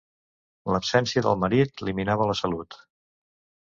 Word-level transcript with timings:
L’absència 0.75 1.23
del 1.27 1.39
marit 1.43 1.87
li 1.89 1.97
minava 2.01 2.31
la 2.33 2.41
salut. 2.45 2.85